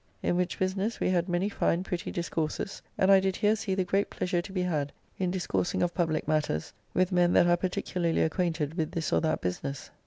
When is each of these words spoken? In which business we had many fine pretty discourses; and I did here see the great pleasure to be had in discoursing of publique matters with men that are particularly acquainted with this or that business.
In 0.23 0.35
which 0.35 0.57
business 0.57 0.99
we 0.99 1.11
had 1.11 1.29
many 1.29 1.47
fine 1.47 1.83
pretty 1.83 2.09
discourses; 2.11 2.81
and 2.97 3.11
I 3.11 3.19
did 3.19 3.35
here 3.35 3.55
see 3.55 3.75
the 3.75 3.83
great 3.83 4.09
pleasure 4.09 4.41
to 4.41 4.51
be 4.51 4.63
had 4.63 4.91
in 5.19 5.29
discoursing 5.29 5.83
of 5.83 5.93
publique 5.93 6.27
matters 6.27 6.73
with 6.95 7.11
men 7.11 7.33
that 7.33 7.45
are 7.45 7.55
particularly 7.55 8.23
acquainted 8.23 8.73
with 8.73 8.93
this 8.93 9.13
or 9.13 9.21
that 9.21 9.41
business. 9.41 9.91